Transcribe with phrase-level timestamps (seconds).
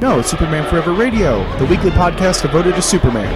[0.00, 3.32] No, Superman Forever Radio, the weekly podcast devoted to Superman.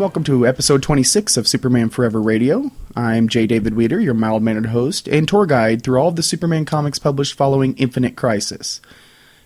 [0.00, 2.70] Welcome to episode 26 of Superman Forever Radio.
[2.96, 3.46] I'm J.
[3.46, 6.98] David Weter, your mild mannered host and tour guide through all of the Superman comics
[6.98, 8.80] published following Infinite Crisis.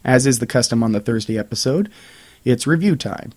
[0.05, 1.91] As is the custom on the Thursday episode,
[2.45, 3.33] it's review time.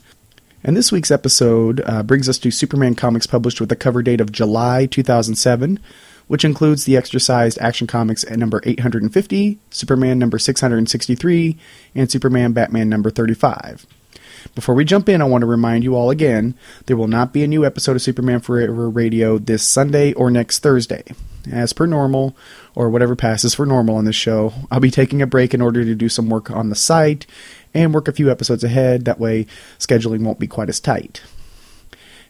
[0.64, 4.22] And this week's episode uh, brings us to Superman comics published with a cover date
[4.22, 5.80] of July 2007,
[6.28, 11.58] which includes the extra sized Action Comics at number 850, Superman number 663,
[11.96, 13.88] and Superman Batman number 35.
[14.56, 16.56] Before we jump in, I want to remind you all again
[16.86, 20.60] there will not be a new episode of Superman Forever Radio this Sunday or next
[20.60, 21.04] Thursday.
[21.52, 22.36] As per normal,
[22.76, 25.84] or whatever passes for normal on this show, I'll be taking a break in order
[25.84, 27.26] to do some work on the site
[27.74, 29.06] and work a few episodes ahead.
[29.06, 29.48] That way,
[29.80, 31.22] scheduling won't be quite as tight.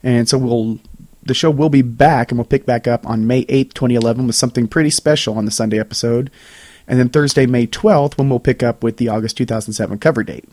[0.03, 0.80] And so we'll
[1.23, 4.36] the show will be back and we'll pick back up on May 8th, 2011 with
[4.36, 6.31] something pretty special on the Sunday episode.
[6.88, 10.45] And then Thursday, May 12th, when we'll pick up with the August 2007 cover date.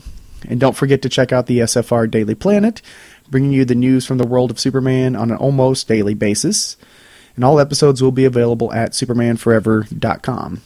[0.49, 2.83] And don't forget to check out the SFR Daily Planet,
[3.31, 6.77] bringing you the news from the world of Superman on an almost daily basis.
[7.37, 10.63] And all episodes will be available at supermanforever.com.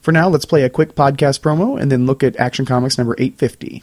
[0.00, 3.14] For now, let's play a quick podcast promo and then look at Action Comics number
[3.18, 3.82] 850.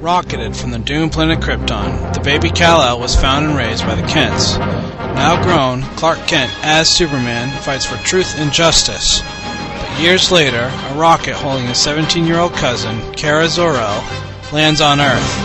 [0.00, 4.06] Rocketed from the doomed planet Krypton, the baby Kal-El was found and raised by the
[4.06, 4.56] Kents.
[4.58, 9.20] Now grown, Clark Kent, as Superman, fights for truth and justice.
[9.20, 15.00] But years later, a rocket holding his 17 year old cousin, Kara Zor-El, lands on
[15.00, 15.36] Earth.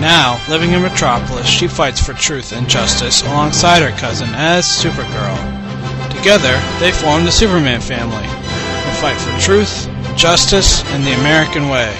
[0.00, 5.36] Now, living in Metropolis, she fights for truth and justice alongside her cousin as Supergirl.
[6.14, 11.94] Together, they form the Superman family and fight for truth, justice, and the American way.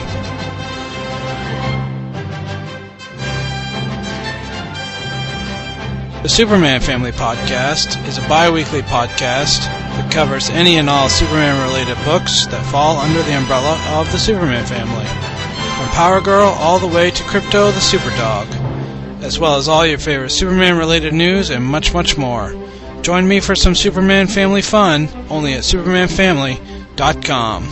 [6.22, 11.66] The Superman Family Podcast is a bi weekly podcast that covers any and all Superman
[11.68, 15.06] related books that fall under the umbrella of the Superman family.
[15.76, 18.46] From Power Girl all the way to Crypto the Superdog,
[19.22, 22.54] as well as all your favorite Superman related news and much, much more.
[23.02, 27.64] Join me for some Superman family fun only at supermanfamily.com.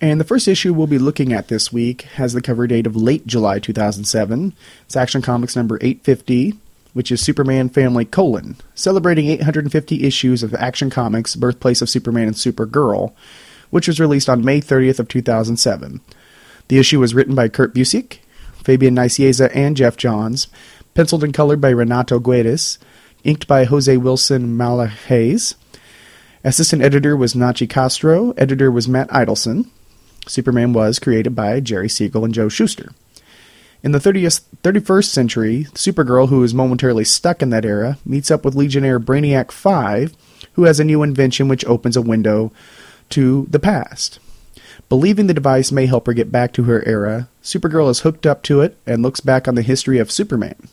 [0.00, 2.94] And the first issue we'll be looking at this week has the cover date of
[2.94, 4.54] late July 2007.
[4.84, 6.54] It's Action Comics number 850,
[6.92, 12.36] which is Superman Family colon, celebrating 850 issues of Action Comics, Birthplace of Superman and
[12.36, 13.12] Supergirl,
[13.70, 16.00] which was released on May 30th of 2007.
[16.68, 18.18] The issue was written by Kurt Busiek,
[18.62, 20.48] Fabian Nicieza, and Geoff Johns,
[20.94, 22.78] penciled and colored by Renato Guedes,
[23.24, 25.54] inked by Jose Wilson Magalhaes.
[26.44, 29.68] Assistant editor was Nachi Castro, editor was Matt Idelson.
[30.26, 32.92] Superman was created by Jerry Siegel and Joe Shuster.
[33.84, 38.44] In the 30th, 31st century, Supergirl, who is momentarily stuck in that era, meets up
[38.44, 40.14] with Legionnaire Brainiac 5,
[40.52, 42.52] who has a new invention which opens a window
[43.10, 44.20] to the past.
[44.88, 48.44] Believing the device may help her get back to her era, Supergirl is hooked up
[48.44, 50.68] to it and looks back on the history of Superman.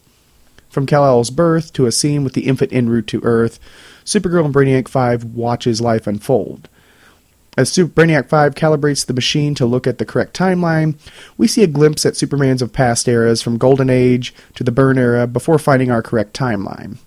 [0.69, 3.59] From Kal-El's birth to a scene with the infant en route to Earth,
[4.05, 6.69] Supergirl and Brainiac 5 watches life unfold.
[7.59, 10.95] As Super Brainiac 5 calibrates the machine to look at the correct timeline,
[11.37, 14.97] we see a glimpse at Supermans of past eras from Golden Age to the Byrne
[14.97, 16.99] era before finding our correct timeline.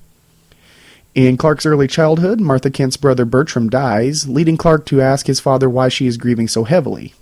[1.15, 5.71] In Clark's early childhood, Martha Kent's brother Bertram dies, leading Clark to ask his father
[5.71, 7.15] why she is grieving so heavily.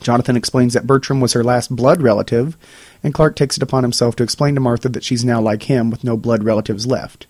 [0.00, 2.56] Jonathan explains that Bertram was her last blood relative,
[3.04, 5.90] and Clark takes it upon himself to explain to Martha that she's now like him
[5.90, 7.28] with no blood relatives left.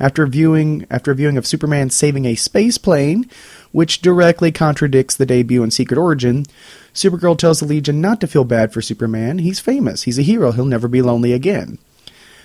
[0.00, 3.28] After viewing after viewing of Superman saving a space plane,
[3.72, 6.46] which directly contradicts the debut in Secret Origin,
[6.92, 9.38] Supergirl tells the Legion not to feel bad for Superman.
[9.38, 10.02] He's famous.
[10.02, 10.52] He's a hero.
[10.52, 11.78] He'll never be lonely again.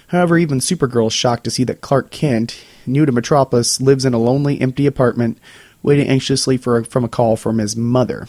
[0.08, 4.14] However, even Supergirl is shocked to see that Clark Kent, new to Metropolis, lives in
[4.14, 5.38] a lonely, empty apartment,
[5.84, 8.28] waiting anxiously for a, from a call from his mother.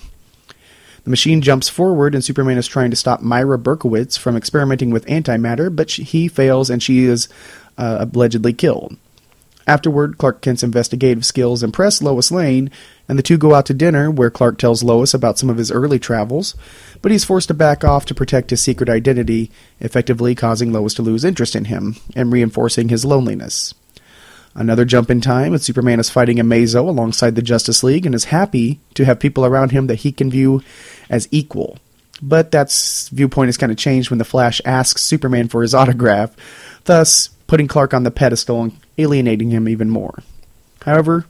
[1.04, 5.06] The machine jumps forward, and Superman is trying to stop Myra Berkowitz from experimenting with
[5.06, 7.28] antimatter, but she, he fails and she is
[7.78, 8.98] uh, allegedly killed.
[9.70, 12.72] Afterward, Clark Kent's investigative skills impress Lois Lane,
[13.08, 15.70] and the two go out to dinner where Clark tells Lois about some of his
[15.70, 16.56] early travels,
[17.02, 21.02] but he's forced to back off to protect his secret identity, effectively causing Lois to
[21.02, 23.72] lose interest in him and reinforcing his loneliness.
[24.56, 28.24] Another jump in time, and Superman is fighting Amazo alongside the Justice League and is
[28.24, 30.64] happy to have people around him that he can view
[31.08, 31.78] as equal.
[32.22, 32.70] but that
[33.12, 36.34] viewpoint is kind of changed when the Flash asks Superman for his autograph,
[36.84, 40.22] thus putting Clark on the pedestal and alienating him even more.
[40.84, 41.26] However,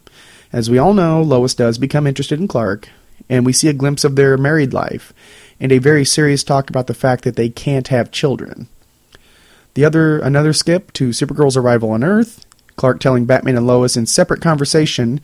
[0.52, 2.90] as we all know, Lois does become interested in Clark,
[3.31, 5.14] and we see a glimpse of their married life
[5.58, 8.69] and a very serious talk about the fact that they can't have children.
[9.72, 12.44] The other another skip to Supergirl's arrival on Earth,
[12.76, 15.23] Clark telling Batman and Lois in separate conversation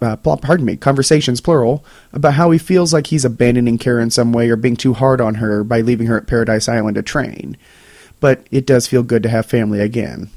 [0.00, 4.32] uh, pardon me, conversations plural, about how he feels like he's abandoning Kara in some
[4.32, 7.58] way or being too hard on her by leaving her at Paradise Island to train.
[8.24, 10.30] But it does feel good to have family again.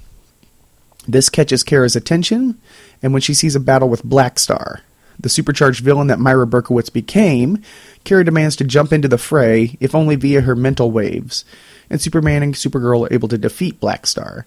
[1.07, 2.59] This catches Kara's attention,
[3.01, 4.81] and when she sees a battle with Blackstar,
[5.17, 7.61] the supercharged villain that Myra Berkowitz became,
[8.03, 11.45] Kara demands to jump into the fray, if only via her mental waves,
[11.89, 14.43] and Superman and Supergirl are able to defeat Blackstar.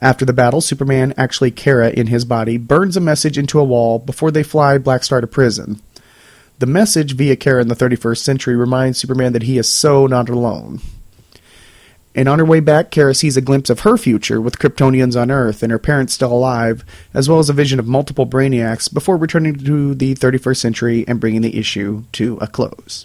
[0.00, 3.98] After the battle, Superman, actually Kara in his body, burns a message into a wall
[3.98, 5.80] before they fly Blackstar to prison.
[6.60, 10.28] The message via Kara in the 31st century reminds Superman that he is so not
[10.28, 10.80] alone.
[12.16, 15.30] And on her way back, Kara sees a glimpse of her future with Kryptonians on
[15.30, 16.82] Earth and her parents still alive,
[17.12, 21.20] as well as a vision of multiple Brainiacs before returning to the 31st century and
[21.20, 23.04] bringing the issue to a close.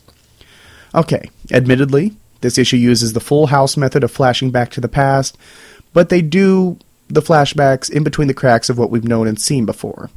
[0.96, 5.38] Okay, admittedly, this issue uses the full house method of flashing back to the past,
[5.92, 6.80] but they do
[7.10, 10.10] the flashbacks in between the cracks of what we've known and seen before.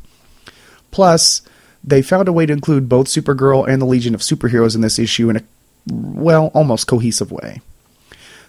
[0.93, 1.43] Plus,
[1.83, 5.01] they found a way to include both Supergirl and the Legion of Superheroes in this
[5.01, 5.43] issue in a,
[5.91, 7.61] well, almost cohesive way.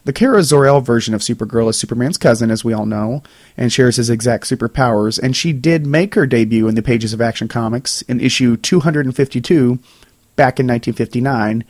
[0.06, 3.24] The Kara Zor-El version of Supergirl is Superman's cousin, as we all know,
[3.58, 7.22] and shares his exact superpowers, and she did make her debut in the pages of
[7.22, 9.80] Action Comics in issue 252
[10.36, 11.64] back in 1959,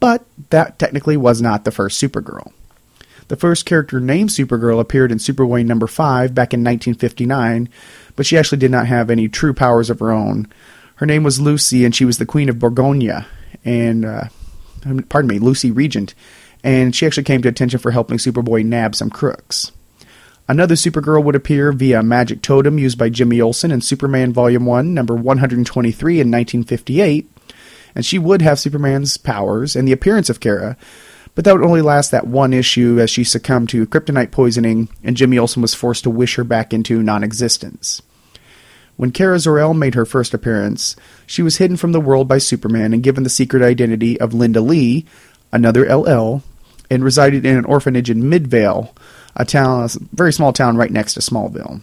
[0.00, 2.52] but that technically was not the first Supergirl.
[3.28, 7.70] The first character named Supergirl appeared in Superboy number 5 back in 1959,
[8.16, 10.46] but she actually did not have any true powers of her own.
[10.96, 13.26] Her name was Lucy, and she was the Queen of Borgonia,
[13.64, 14.24] and, uh,
[15.08, 16.14] pardon me, Lucy Regent,
[16.66, 19.70] and she actually came to attention for helping Superboy nab some crooks.
[20.48, 24.66] Another Supergirl would appear via a magic totem used by Jimmy Olsen in Superman Volume
[24.66, 27.30] 1, number 123 in 1958,
[27.94, 30.76] and she would have Superman's powers and the appearance of Kara,
[31.36, 35.16] but that would only last that one issue as she succumbed to kryptonite poisoning and
[35.16, 38.02] Jimmy Olsen was forced to wish her back into non existence.
[38.96, 40.96] When Kara Zor-El made her first appearance,
[41.26, 44.60] she was hidden from the world by Superman and given the secret identity of Linda
[44.60, 45.04] Lee,
[45.52, 46.42] another LL,
[46.90, 48.94] and resided in an orphanage in Midvale,
[49.34, 51.80] a town, a very small town right next to Smallville.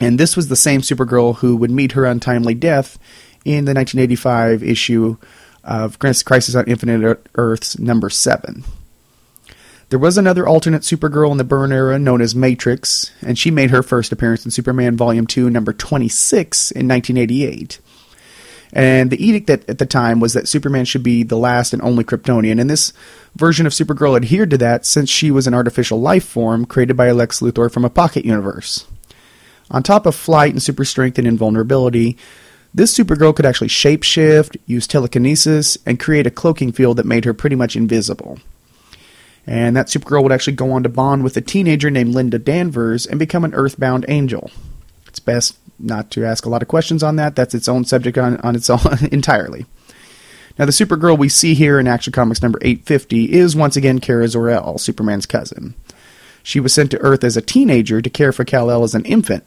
[0.00, 2.98] And this was the same Supergirl who would meet her untimely death
[3.44, 5.16] in the 1985 issue
[5.64, 8.64] of Crisis on Infinite Earths number 7.
[9.88, 13.70] There was another alternate Supergirl in the Byrne era known as Matrix, and she made
[13.70, 17.78] her first appearance in Superman Volume 2, number 26 in 1988.
[18.72, 21.82] And the edict at, at the time was that Superman should be the last and
[21.82, 22.92] only Kryptonian, and this
[23.34, 27.10] version of Supergirl adhered to that since she was an artificial life form created by
[27.10, 28.86] Lex Luthor from a pocket universe.
[29.70, 32.16] On top of flight and super strength and invulnerability,
[32.74, 37.34] this Supergirl could actually shapeshift, use telekinesis, and create a cloaking field that made her
[37.34, 38.38] pretty much invisible.
[39.46, 43.06] And that Supergirl would actually go on to bond with a teenager named Linda Danvers
[43.06, 44.50] and become an earthbound angel.
[45.06, 47.36] It's best not to ask a lot of questions on that.
[47.36, 48.80] That's its own subject on, on its own
[49.10, 49.66] entirely.
[50.58, 54.26] Now, the Supergirl we see here in Action Comics number 850 is once again Kara
[54.26, 55.74] Zor-El, Superman's cousin.
[56.42, 59.44] She was sent to Earth as a teenager to care for Kal-El as an infant,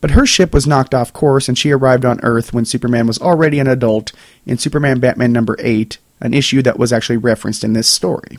[0.00, 3.18] but her ship was knocked off course and she arrived on Earth when Superman was
[3.20, 4.12] already an adult
[4.44, 8.38] in Superman Batman number 8, an issue that was actually referenced in this story.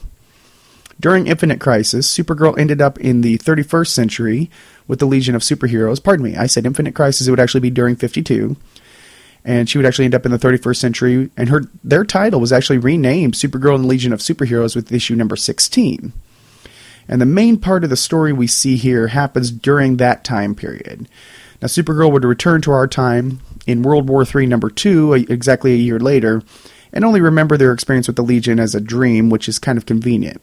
[0.99, 4.49] During Infinite Crisis, Supergirl ended up in the 31st century
[4.87, 6.01] with the Legion of Superheroes.
[6.01, 8.55] Pardon me, I said Infinite Crisis, it would actually be during 52.
[9.43, 12.51] And she would actually end up in the 31st century, and her their title was
[12.51, 16.13] actually renamed Supergirl and the Legion of Superheroes with issue number 16.
[17.07, 21.07] And the main part of the story we see here happens during that time period.
[21.61, 25.77] Now, Supergirl would return to our time in World War III number two, exactly a
[25.77, 26.41] year later,
[26.91, 29.85] and only remember their experience with the Legion as a dream, which is kind of
[29.85, 30.41] convenient.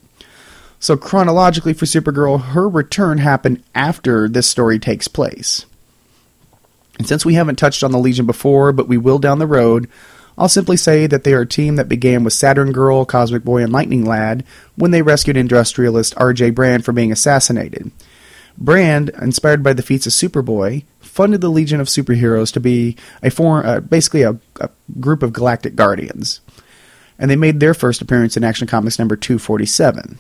[0.83, 5.65] So, chronologically for Supergirl, her return happened after this story takes place.
[6.99, 9.89] And since we haven't touched on the Legion before, but we will down the road,
[10.37, 13.63] I'll simply say that they are a team that began with Saturn Girl, Cosmic Boy,
[13.63, 14.43] and Lightning Lad
[14.75, 16.51] when they rescued industrialist R.J.
[16.51, 17.93] Brand from being assassinated.
[18.59, 23.31] Brand, inspired by the feats of Superboy, funded the Legion of Superheroes to be a
[23.31, 26.41] form, uh, basically a, a group of galactic guardians,
[27.21, 30.19] and they made their first appearance in Action Comics number 247.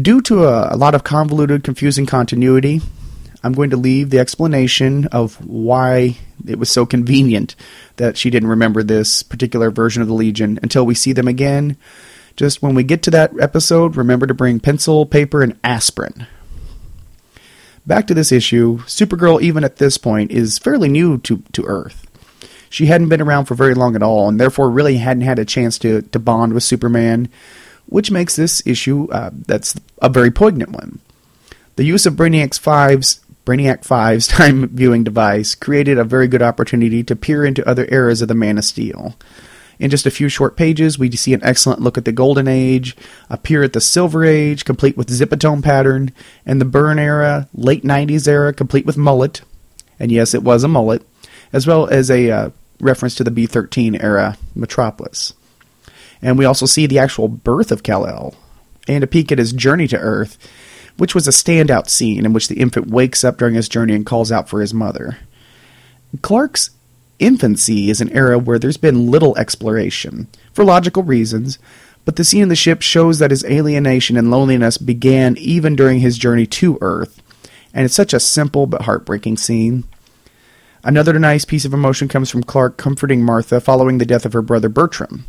[0.00, 2.80] Due to a, a lot of convoluted, confusing continuity,
[3.42, 7.54] I'm going to leave the explanation of why it was so convenient
[7.96, 11.76] that she didn't remember this particular version of the Legion until we see them again.
[12.36, 16.26] Just when we get to that episode, remember to bring pencil, paper, and aspirin.
[17.84, 22.06] Back to this issue, Supergirl, even at this point, is fairly new to, to Earth.
[22.70, 25.44] She hadn't been around for very long at all, and therefore really hadn't had a
[25.44, 27.28] chance to, to bond with Superman,
[27.92, 30.98] which makes this issue uh, that's a very poignant one.
[31.76, 37.02] The use of Brainiac's Five's Brainiac 5's time viewing device created a very good opportunity
[37.04, 39.14] to peer into other eras of the Man of Steel.
[39.78, 42.96] In just a few short pages, we see an excellent look at the Golden Age,
[43.28, 46.12] a peer at the Silver Age, complete with zipatone pattern,
[46.46, 49.42] and the Byrne era, late 90s era, complete with mullet.
[49.98, 51.02] And yes, it was a mullet,
[51.52, 55.34] as well as a uh, reference to the B 13 era Metropolis.
[56.22, 58.34] And we also see the actual birth of Kal El,
[58.88, 60.38] and a peek at his journey to Earth,
[60.96, 64.06] which was a standout scene in which the infant wakes up during his journey and
[64.06, 65.18] calls out for his mother.
[66.20, 66.70] Clark's
[67.18, 71.58] infancy is an era where there's been little exploration, for logical reasons,
[72.04, 76.00] but the scene in the ship shows that his alienation and loneliness began even during
[76.00, 77.22] his journey to Earth,
[77.72, 79.84] and it's such a simple but heartbreaking scene.
[80.84, 84.42] Another nice piece of emotion comes from Clark comforting Martha following the death of her
[84.42, 85.26] brother Bertram.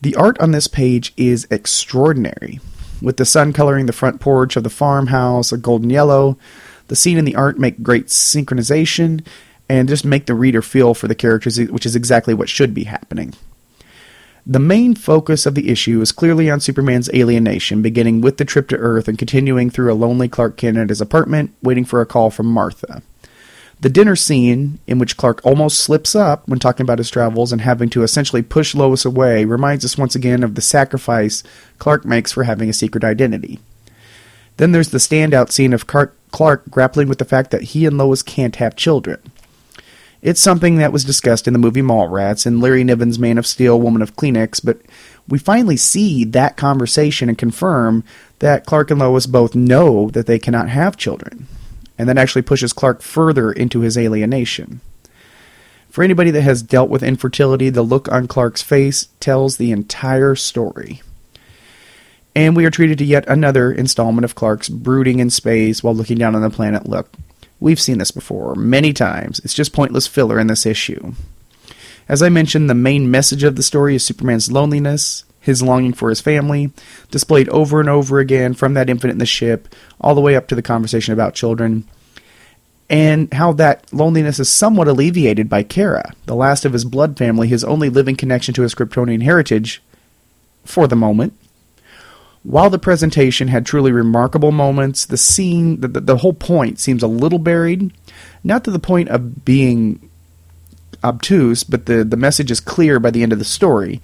[0.00, 2.60] The art on this page is extraordinary,
[3.00, 6.38] with the sun coloring the front porch of the farmhouse a golden yellow.
[6.88, 9.26] The scene and the art make great synchronization,
[9.68, 12.84] and just make the reader feel for the characters, which is exactly what should be
[12.84, 13.34] happening.
[14.48, 18.68] The main focus of the issue is clearly on Superman's alienation, beginning with the trip
[18.68, 22.06] to Earth and continuing through a lonely Clark Kent at his apartment, waiting for a
[22.06, 23.02] call from Martha.
[23.80, 27.60] The dinner scene, in which Clark almost slips up when talking about his travels and
[27.60, 31.42] having to essentially push Lois away, reminds us once again of the sacrifice
[31.78, 33.60] Clark makes for having a secret identity.
[34.56, 38.22] Then there's the standout scene of Clark grappling with the fact that he and Lois
[38.22, 39.20] can't have children.
[40.22, 43.78] It's something that was discussed in the movie Mallrats and Larry Niven's Man of Steel,
[43.78, 44.80] Woman of Kleenex, but
[45.28, 48.02] we finally see that conversation and confirm
[48.38, 51.46] that Clark and Lois both know that they cannot have children.
[51.98, 54.80] And that actually pushes Clark further into his alienation.
[55.88, 60.34] For anybody that has dealt with infertility, the look on Clark's face tells the entire
[60.34, 61.00] story.
[62.34, 66.18] And we are treated to yet another installment of Clark's brooding in space while looking
[66.18, 67.10] down on the planet look.
[67.60, 69.38] We've seen this before many times.
[69.38, 71.14] It's just pointless filler in this issue.
[72.08, 76.08] As I mentioned, the main message of the story is Superman's loneliness, his longing for
[76.08, 76.72] his family,
[77.10, 79.68] displayed over and over again from that infant in the ship,
[80.00, 81.84] all the way up to the conversation about children,
[82.88, 87.48] and how that loneliness is somewhat alleviated by Kara, the last of his blood family,
[87.48, 89.82] his only living connection to his Kryptonian heritage,
[90.64, 91.32] for the moment.
[92.44, 97.02] While the presentation had truly remarkable moments, the scene, the, the, the whole point seems
[97.02, 97.92] a little buried.
[98.44, 100.05] Not to the point of being
[101.06, 104.00] obtuse, but the, the message is clear by the end of the story.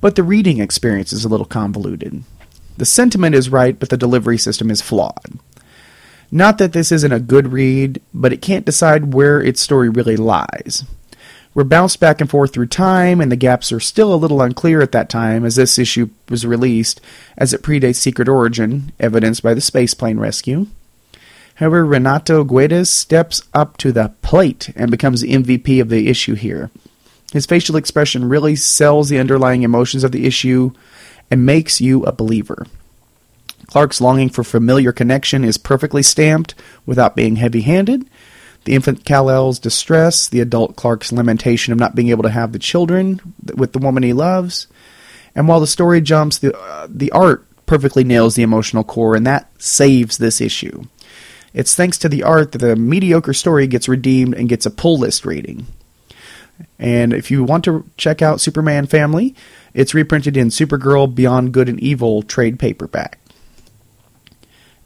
[0.00, 2.24] But the reading experience is a little convoluted.
[2.78, 5.38] The sentiment is right, but the delivery system is flawed.
[6.32, 10.16] Not that this isn't a good read, but it can't decide where its story really
[10.16, 10.84] lies.
[11.52, 14.80] We're bounced back and forth through time, and the gaps are still a little unclear
[14.80, 17.00] at that time as this issue was released,
[17.36, 20.68] as it predates Secret Origin, evidenced by the space plane rescue.
[21.60, 26.34] However, Renato Guedes steps up to the plate and becomes the MVP of the issue
[26.34, 26.70] here.
[27.34, 30.72] His facial expression really sells the underlying emotions of the issue
[31.30, 32.66] and makes you a believer.
[33.66, 36.54] Clark's longing for familiar connection is perfectly stamped
[36.86, 38.08] without being heavy handed,
[38.64, 42.58] the infant Kal-El's distress, the adult Clark's lamentation of not being able to have the
[42.58, 43.20] children
[43.54, 44.66] with the woman he loves.
[45.34, 49.26] And while the story jumps, the, uh, the art perfectly nails the emotional core, and
[49.26, 50.84] that saves this issue.
[51.52, 54.98] It's thanks to the art that the mediocre story gets redeemed and gets a pull
[54.98, 55.66] list rating.
[56.78, 59.34] And if you want to check out Superman Family,
[59.74, 63.18] it's reprinted in Supergirl Beyond Good and Evil trade paperback.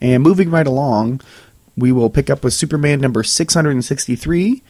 [0.00, 1.20] And moving right along,
[1.76, 4.62] we will pick up with Superman number 663,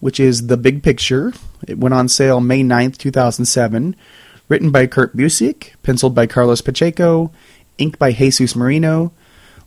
[0.00, 1.32] which is The Big Picture.
[1.66, 3.96] It went on sale May 9th, 2007.
[4.48, 7.32] Written by Kurt Busiek, penciled by Carlos Pacheco,
[7.78, 9.12] inked by Jesus Merino,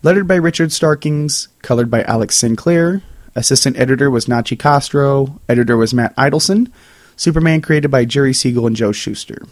[0.06, 3.02] lettered by Richard Starkings, colored by Alex Sinclair.
[3.34, 5.42] Assistant editor was Nachi Castro.
[5.50, 6.72] Editor was Matt Idelson.
[7.16, 9.48] Superman created by Jerry Siegel and Joe Shuster.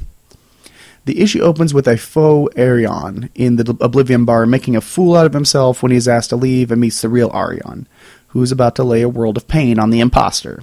[1.06, 5.26] The issue opens with a faux Arion in the Oblivion Bar making a fool out
[5.26, 7.88] of himself when he is asked to leave and meets the real Arion,
[8.28, 10.62] who is about to lay a world of pain on the impostor.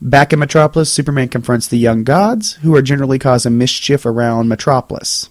[0.00, 5.30] Back in Metropolis, Superman confronts the young gods, who are generally causing mischief around Metropolis.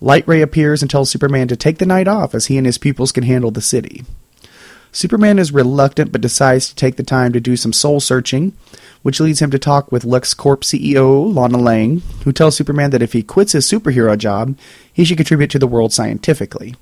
[0.00, 2.78] Light Ray appears and tells Superman to take the night off as he and his
[2.78, 4.04] pupils can handle the city.
[4.92, 8.52] Superman is reluctant but decides to take the time to do some soul searching,
[9.02, 13.12] which leads him to talk with LexCorp CEO Lana Lang, who tells Superman that if
[13.12, 14.56] he quits his superhero job,
[14.92, 16.74] he should contribute to the world scientifically.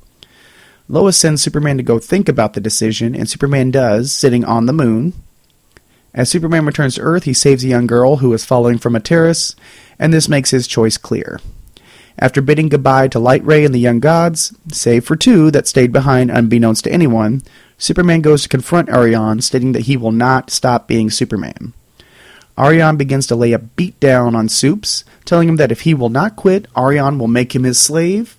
[0.89, 4.73] Lois sends Superman to go think about the decision, and Superman does, sitting on the
[4.73, 5.15] moon.
[6.15, 9.01] As Superman returns to Earth, he saves a young girl who is falling from a
[9.01, 9.57] terrace,
[9.99, 11.41] and this makes his choice clear.
[12.19, 15.93] After bidding goodbye to Light Ray and the young gods, save for two that stayed
[15.93, 17.43] behind unbeknownst to anyone,
[17.79, 21.75] Superman goes to confront Arion, stating that he will not stop being Superman.
[22.59, 26.09] Arion begins to lay a beat down on Supes, telling him that if he will
[26.09, 28.37] not quit, Arion will make him his slave.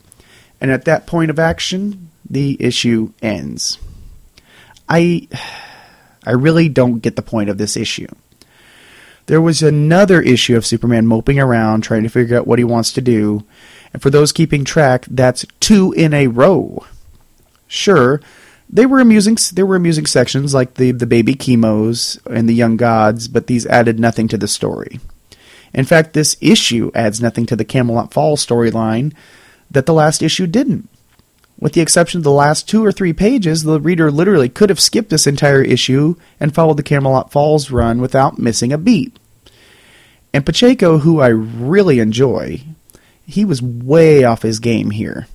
[0.60, 3.78] And at that point of action, the issue ends.
[4.90, 5.28] I
[6.26, 8.08] I really don't get the point of this issue.
[9.28, 12.92] There was another issue of Superman moping around trying to figure out what he wants
[12.94, 13.46] to do,
[13.94, 16.86] and for those keeping track, that's two in a row.
[17.68, 18.22] Sure,
[18.70, 19.38] they were amusing.
[19.54, 23.66] There were amusing sections like the the baby chemos and the young gods, but these
[23.66, 25.00] added nothing to the story.
[25.74, 29.14] In fact, this issue adds nothing to the Camelot Falls storyline
[29.70, 30.90] that the last issue didn't.
[31.60, 34.80] With the exception of the last two or three pages, the reader literally could have
[34.80, 39.18] skipped this entire issue and followed the Camelot Falls run without missing a beat.
[40.34, 42.62] And Pacheco, who I really enjoy,
[43.26, 45.28] he was way off his game here.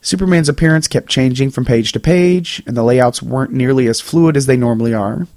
[0.00, 4.36] Superman's appearance kept changing from page to page, and the layouts weren't nearly as fluid
[4.36, 5.28] as they normally are.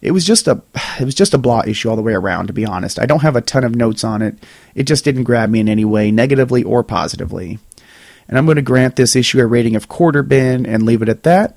[0.00, 0.62] It was just a
[1.00, 3.00] it was just a blah issue all the way around, to be honest.
[3.00, 4.36] I don't have a ton of notes on it.
[4.76, 7.58] It just didn't grab me in any way, negatively or positively.
[8.28, 11.08] And I'm going to grant this issue a rating of quarter bin and leave it
[11.08, 11.56] at that.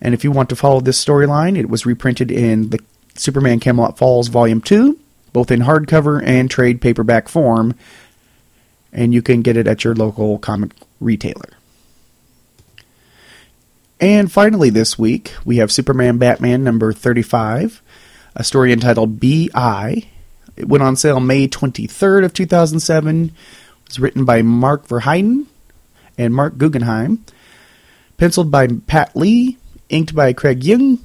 [0.00, 2.80] And if you want to follow this storyline, it was reprinted in the
[3.14, 4.98] Superman Camelot Falls Volume 2,
[5.32, 7.74] both in hardcover and trade paperback form,
[8.92, 11.50] and you can get it at your local comic retailer.
[14.00, 17.80] And finally, this week, we have Superman Batman number 35,
[18.34, 20.08] a story entitled B.I.
[20.56, 23.24] It went on sale May 23rd of 2007.
[23.24, 23.32] It
[23.88, 25.46] was written by Mark Verheiden
[26.18, 27.24] and Marc Guggenheim.
[28.16, 31.00] Penciled by Pat Lee, inked by Craig Yeung,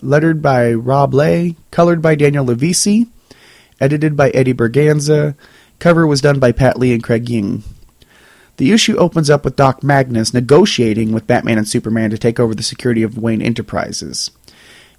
[0.00, 3.08] lettered by Rob Leigh, colored by Daniel Levisi,
[3.80, 5.34] edited by Eddie Berganza.
[5.78, 7.62] Cover was done by Pat Lee and Craig Yeung.
[8.56, 12.54] The issue opens up with Doc Magnus negotiating with Batman and Superman to take over
[12.54, 14.32] the security of Wayne Enterprises.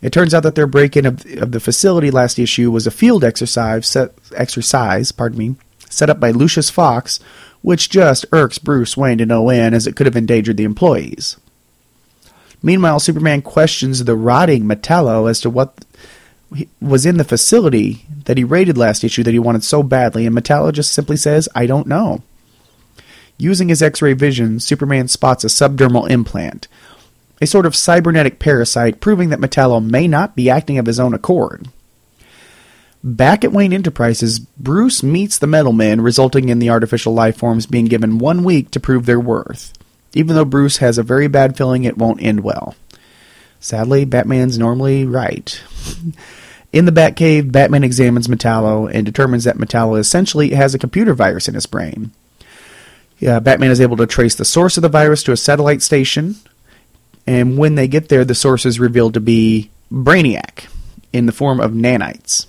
[0.01, 3.23] It turns out that their break-in of, of the facility last issue was a field
[3.23, 5.55] exercise, set, exercise, pardon me,
[5.89, 7.19] set up by Lucius Fox,
[7.61, 11.37] which just irks Bruce Wayne to no end as it could have endangered the employees.
[12.61, 15.85] Meanwhile, Superman questions the rotting Metallo as to what
[16.81, 20.35] was in the facility that he raided last issue that he wanted so badly, and
[20.35, 22.21] Metallo just simply says, I don't know.
[23.37, 26.67] Using his X ray vision, Superman spots a subdermal implant,
[27.41, 31.13] a sort of cybernetic parasite, proving that Metallo may not be acting of his own
[31.13, 31.69] accord.
[33.03, 37.65] Back at Wayne Enterprises, Bruce meets the Metal Men, resulting in the artificial life forms
[37.65, 39.71] being given one week to prove their worth,
[40.13, 42.75] even though Bruce has a very bad feeling it won't end well.
[43.61, 45.61] Sadly, Batman's normally right.
[46.73, 51.47] In the Batcave, Batman examines Metallo and determines that Metallo essentially has a computer virus
[51.47, 52.11] in his brain.
[53.19, 56.35] Batman is able to trace the source of the virus to a satellite station,
[57.25, 60.69] and when they get there, the source is revealed to be Brainiac
[61.11, 62.45] in the form of nanites.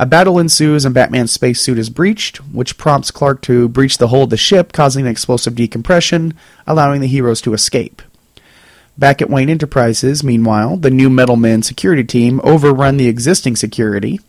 [0.00, 4.22] A battle ensues and Batman's spacesuit is breached, which prompts Clark to breach the hull
[4.22, 6.34] of the ship, causing an explosive decompression,
[6.68, 8.00] allowing the heroes to escape.
[8.96, 14.20] Back at Wayne Enterprises, meanwhile, the new Metal Men security team overrun the existing security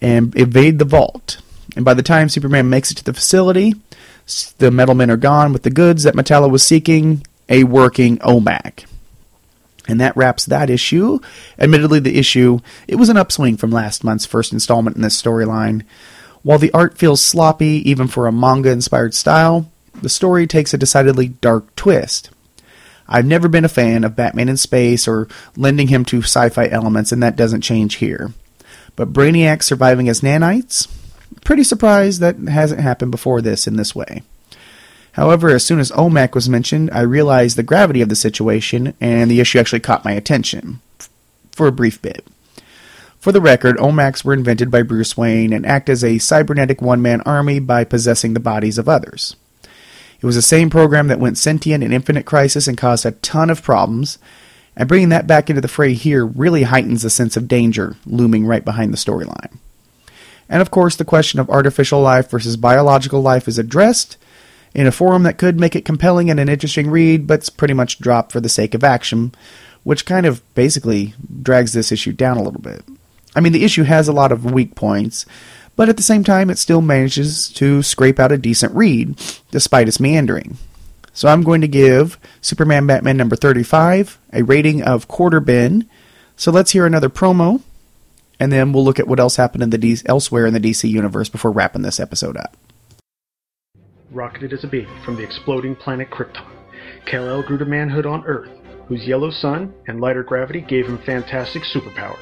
[0.00, 1.42] and evade the vault.
[1.76, 3.74] And by the time Superman makes it to the facility,
[4.58, 8.86] the Metal Men are gone with the goods that Metallo was seeking, a working OMAC.
[9.88, 11.20] And that wraps that issue.
[11.58, 15.84] Admittedly, the issue, it was an upswing from last month's first installment in this storyline.
[16.42, 19.70] While the art feels sloppy, even for a manga inspired style,
[20.02, 22.30] the story takes a decidedly dark twist.
[23.08, 26.68] I've never been a fan of Batman in space or lending him to sci fi
[26.68, 28.32] elements, and that doesn't change here.
[28.96, 30.88] But Brainiac surviving as nanites?
[31.44, 34.22] Pretty surprised that hasn't happened before this in this way.
[35.16, 39.30] However, as soon as OMAC was mentioned, I realized the gravity of the situation, and
[39.30, 40.80] the issue actually caught my attention
[41.52, 42.26] for a brief bit.
[43.18, 47.00] For the record, OMACs were invented by Bruce Wayne and act as a cybernetic one
[47.00, 49.36] man army by possessing the bodies of others.
[50.20, 53.48] It was the same program that went sentient in Infinite Crisis and caused a ton
[53.48, 54.18] of problems,
[54.76, 58.44] and bringing that back into the fray here really heightens the sense of danger looming
[58.44, 59.56] right behind the storyline.
[60.46, 64.18] And of course, the question of artificial life versus biological life is addressed,
[64.76, 67.98] in a forum that could make it compelling and an interesting read, but's pretty much
[67.98, 69.32] dropped for the sake of action,
[69.84, 72.84] which kind of basically drags this issue down a little bit.
[73.34, 75.24] I mean, the issue has a lot of weak points,
[75.76, 79.18] but at the same time, it still manages to scrape out a decent read,
[79.50, 80.58] despite its meandering.
[81.14, 85.88] So I'm going to give Superman Batman number 35 a rating of quarter bin.
[86.36, 87.62] So let's hear another promo,
[88.38, 90.86] and then we'll look at what else happened in the D- elsewhere in the DC
[90.86, 92.58] universe before wrapping this episode up.
[94.16, 96.46] Rocketed as a baby from the exploding planet Krypton,
[97.04, 98.48] Kal-El grew to manhood on Earth,
[98.88, 102.16] whose yellow sun and lighter gravity gave him fantastic superpowers.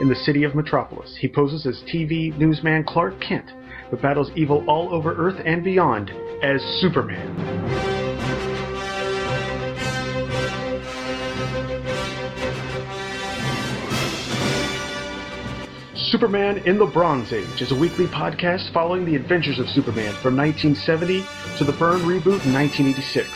[0.00, 3.52] In the city of Metropolis, he poses as TV newsman Clark Kent,
[3.90, 6.10] but battles evil all over Earth and beyond
[6.42, 7.89] as Superman.
[16.10, 20.36] Superman in the Bronze Age is a weekly podcast following the adventures of Superman from
[20.36, 21.24] 1970
[21.56, 23.28] to the Byrne reboot in 1986.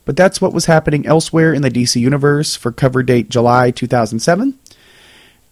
[0.04, 4.58] But that's what was happening elsewhere in the DC Universe for cover date July 2007.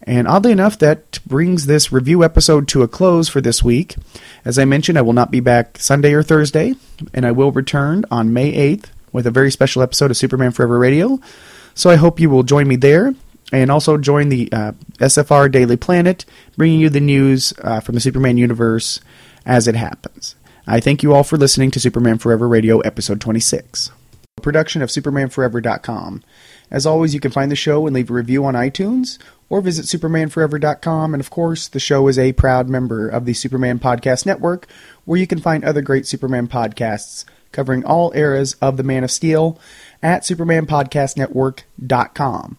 [0.09, 3.95] And oddly enough, that brings this review episode to a close for this week.
[4.43, 6.77] As I mentioned, I will not be back Sunday or Thursday,
[7.13, 10.79] and I will return on May 8th with a very special episode of Superman Forever
[10.79, 11.21] Radio.
[11.75, 13.15] So I hope you will join me there
[13.53, 16.25] and also join the uh, SFR Daily Planet,
[16.57, 19.03] bringing you the news uh, from the Superman universe
[19.45, 20.37] as it happens.
[20.67, 23.91] I thank you all for listening to Superman Forever Radio, episode 26.
[24.39, 26.23] A production of SupermanForever.com.
[26.71, 29.19] As always, you can find the show and leave a review on iTunes
[29.51, 31.15] or visit supermanforever.com.
[31.15, 34.67] And of course, the show is a proud member of the Superman Podcast Network,
[35.05, 39.11] where you can find other great Superman podcasts covering all eras of the Man of
[39.11, 39.59] Steel
[40.03, 42.59] at supermanpodcastnetwork.com.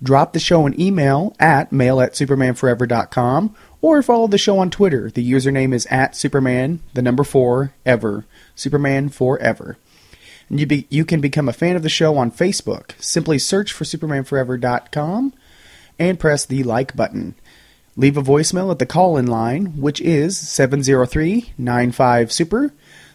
[0.00, 5.10] Drop the show an email at mail at supermanforever.com or follow the show on Twitter.
[5.10, 8.24] The username is at superman, the number four, ever.
[8.54, 9.76] Superman forever.
[10.48, 12.92] And you, be, you can become a fan of the show on Facebook.
[13.00, 15.32] Simply search for supermanforever.com
[15.98, 17.34] and press the like button.
[17.96, 22.72] Leave a voicemail at the call in line, which is 703 95 Super.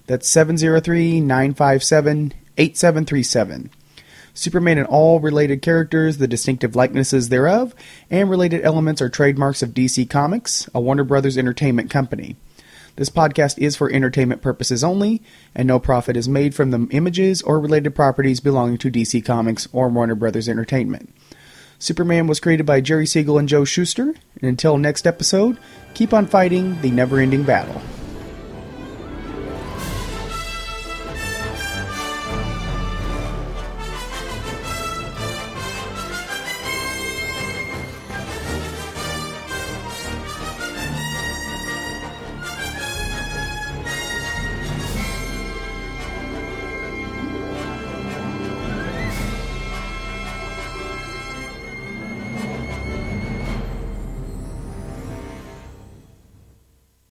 [0.08, 3.70] That's 703 957 8737.
[4.34, 7.76] Superman and all related characters, the distinctive likenesses thereof,
[8.10, 12.36] and related elements are trademarks of DC Comics, a Warner Brothers entertainment company.
[12.96, 15.22] This podcast is for entertainment purposes only,
[15.56, 19.68] and no profit is made from the images or related properties belonging to DC Comics
[19.72, 21.14] or Warner Brothers Entertainment.
[21.84, 25.58] Superman was created by Jerry Siegel and Joe Shuster, and until next episode,
[25.94, 27.82] keep on fighting the never ending battle.